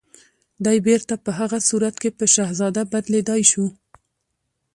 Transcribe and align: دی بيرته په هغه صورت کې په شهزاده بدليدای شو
دی 0.65 0.77
بيرته 0.87 1.13
په 1.23 1.31
هغه 1.39 1.59
صورت 1.69 1.95
کې 2.01 2.09
په 2.17 2.25
شهزاده 2.33 2.83
بدليدای 2.91 3.41
شو 3.51 3.65